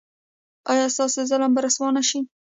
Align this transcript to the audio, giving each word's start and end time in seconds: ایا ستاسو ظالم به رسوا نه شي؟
ایا 0.71 0.85
ستاسو 0.95 1.19
ظالم 1.29 1.51
به 1.55 1.61
رسوا 1.65 1.87
نه 1.97 2.03
شي؟ 2.09 2.19